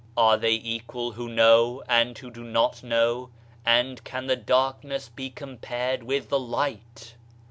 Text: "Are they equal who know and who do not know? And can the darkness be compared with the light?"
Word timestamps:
"Are 0.17 0.35
they 0.35 0.53
equal 0.53 1.11
who 1.11 1.29
know 1.29 1.83
and 1.87 2.17
who 2.17 2.31
do 2.31 2.43
not 2.43 2.81
know? 2.81 3.29
And 3.63 4.03
can 4.03 4.25
the 4.25 4.35
darkness 4.35 5.09
be 5.09 5.29
compared 5.29 6.01
with 6.01 6.29
the 6.29 6.39
light?" 6.39 7.13